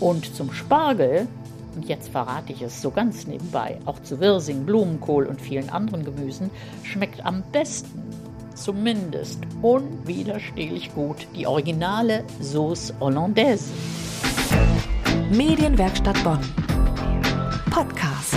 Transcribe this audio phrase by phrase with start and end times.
[0.00, 1.26] Und zum Spargel,
[1.74, 6.04] und jetzt verrate ich es so ganz nebenbei, auch zu Wirsing, Blumenkohl und vielen anderen
[6.04, 6.50] Gemüsen,
[6.84, 8.02] schmeckt am besten,
[8.54, 13.72] zumindest unwiderstehlich gut, die originale Sauce Hollandaise.
[15.30, 16.40] Medienwerkstatt Bonn.
[17.70, 18.36] Podcast.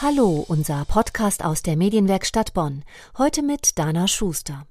[0.00, 2.84] Hallo, unser Podcast aus der Medienwerkstatt Bonn.
[3.18, 4.66] Heute mit Dana Schuster.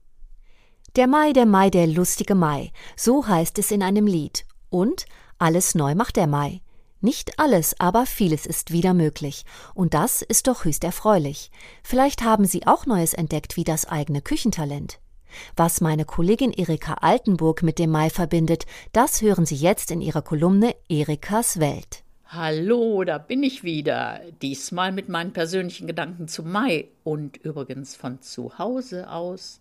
[0.96, 2.72] Der Mai, der Mai, der lustige Mai.
[2.96, 4.46] So heißt es in einem Lied.
[4.70, 5.06] Und
[5.44, 6.62] alles neu macht der Mai.
[7.02, 9.44] Nicht alles, aber vieles ist wieder möglich.
[9.74, 11.52] Und das ist doch höchst erfreulich.
[11.84, 15.00] Vielleicht haben Sie auch Neues entdeckt wie das eigene Küchentalent.
[15.58, 20.22] Was meine Kollegin Erika Altenburg mit dem Mai verbindet, das hören Sie jetzt in ihrer
[20.22, 22.04] Kolumne Erikas Welt.
[22.28, 24.22] Hallo, da bin ich wieder.
[24.42, 29.60] Diesmal mit meinen persönlichen Gedanken zum Mai und übrigens von zu Hause aus.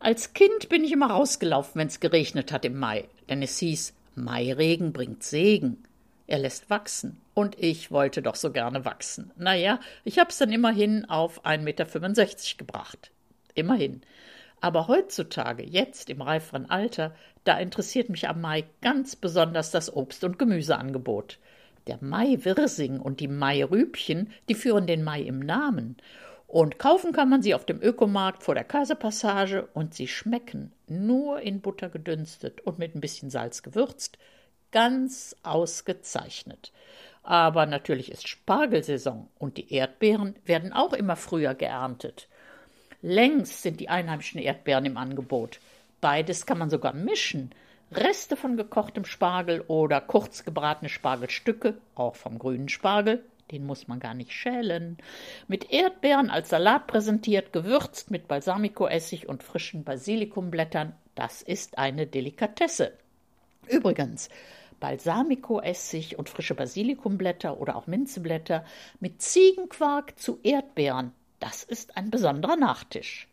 [0.00, 3.94] Als Kind bin ich immer rausgelaufen, wenn es geregnet hat im Mai, denn es hieß,
[4.14, 5.84] Mairegen bringt Segen.
[6.26, 7.20] Er lässt wachsen.
[7.34, 9.30] Und ich wollte doch so gerne wachsen.
[9.36, 11.86] Naja, ich hab's dann immerhin auf 1,65 Meter
[12.58, 13.10] gebracht.
[13.54, 14.02] Immerhin.
[14.60, 20.24] Aber heutzutage, jetzt im reiferen Alter, da interessiert mich am Mai ganz besonders das Obst-
[20.24, 21.38] und Gemüseangebot.
[21.86, 25.98] Der Mai-Wirsing und die Mai-Rübchen, die führen den Mai im Namen.
[26.54, 31.40] Und kaufen kann man sie auf dem Ökomarkt vor der Kaiserpassage und sie schmecken nur
[31.40, 34.18] in Butter gedünstet und mit ein bisschen Salz gewürzt.
[34.70, 36.70] Ganz ausgezeichnet.
[37.24, 42.28] Aber natürlich ist Spargelsaison und die Erdbeeren werden auch immer früher geerntet.
[43.02, 45.58] Längst sind die einheimischen Erdbeeren im Angebot.
[46.00, 47.50] Beides kann man sogar mischen.
[47.90, 54.00] Reste von gekochtem Spargel oder kurz gebratene Spargelstücke, auch vom grünen Spargel, den muss man
[54.00, 54.98] gar nicht schälen,
[55.48, 62.92] mit Erdbeeren als Salat präsentiert, gewürzt mit Balsamicoessig und frischen Basilikumblättern, das ist eine Delikatesse.
[63.68, 64.28] Übrigens,
[64.80, 68.64] Balsamicoessig und frische Basilikumblätter oder auch Minzeblätter
[69.00, 73.28] mit Ziegenquark zu Erdbeeren, das ist ein besonderer Nachtisch.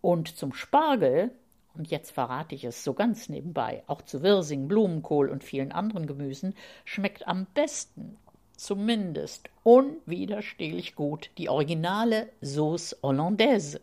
[0.00, 1.30] Und zum Spargel,
[1.74, 6.06] und jetzt verrate ich es so ganz nebenbei, auch zu Wirsing, Blumenkohl und vielen anderen
[6.06, 8.18] Gemüsen, schmeckt am besten
[8.56, 13.80] zumindest unwiderstehlich gut die originale Sauce Hollandaise.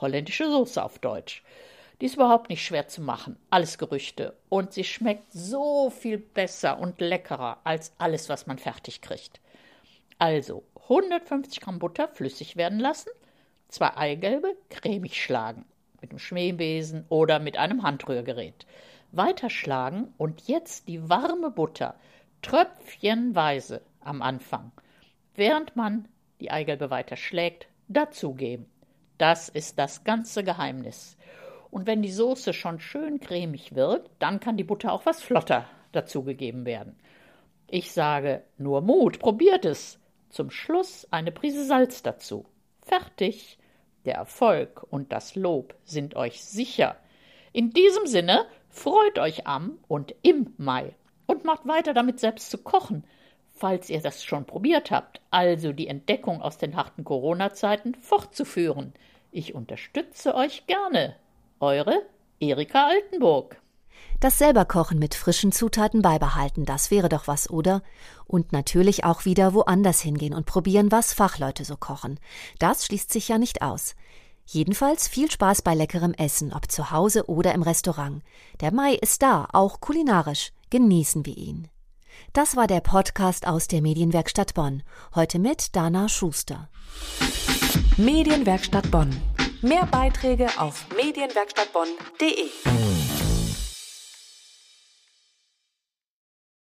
[0.00, 1.42] Holländische Soße auf Deutsch.
[2.00, 4.36] Die ist überhaupt nicht schwer zu machen, alles Gerüchte.
[4.48, 9.40] Und sie schmeckt so viel besser und leckerer als alles, was man fertig kriegt.
[10.18, 13.10] Also 150 Gramm Butter flüssig werden lassen,
[13.68, 15.64] zwei Eigelbe cremig schlagen,
[16.00, 18.66] mit dem Schmähbesen oder mit einem Handrührgerät.
[19.12, 21.94] Weiterschlagen und jetzt die warme Butter
[22.42, 24.72] tröpfchenweise am Anfang,
[25.34, 26.08] während man
[26.40, 28.66] die Eigelbe weiter schlägt, dazugeben.
[29.18, 31.16] Das ist das ganze Geheimnis.
[31.70, 35.66] Und wenn die Soße schon schön cremig wird, dann kann die Butter auch was flotter
[35.92, 36.96] dazugegeben werden.
[37.68, 39.98] Ich sage nur Mut, probiert es.
[40.28, 42.44] Zum Schluss eine Prise Salz dazu.
[42.82, 43.58] Fertig.
[44.04, 46.96] Der Erfolg und das Lob sind euch sicher.
[47.52, 50.96] In diesem Sinne freut euch am und im Mai
[51.26, 53.04] und macht weiter damit selbst zu kochen
[53.62, 58.92] falls ihr das schon probiert habt, also die Entdeckung aus den harten Corona-Zeiten fortzuführen.
[59.30, 61.14] Ich unterstütze euch gerne.
[61.60, 62.02] Eure
[62.40, 63.62] Erika Altenburg.
[64.18, 67.84] Das selber Kochen mit frischen Zutaten beibehalten, das wäre doch was, oder?
[68.26, 72.18] Und natürlich auch wieder woanders hingehen und probieren, was Fachleute so kochen.
[72.58, 73.94] Das schließt sich ja nicht aus.
[74.44, 78.24] Jedenfalls viel Spaß bei leckerem Essen, ob zu Hause oder im Restaurant.
[78.60, 80.50] Der Mai ist da, auch kulinarisch.
[80.70, 81.68] Genießen wir ihn.
[82.32, 84.82] Das war der Podcast aus der Medienwerkstatt Bonn.
[85.14, 86.68] Heute mit Dana Schuster.
[87.96, 89.10] Medienwerkstatt Bonn.
[89.60, 92.91] Mehr Beiträge auf medienwerkstattbonn.de.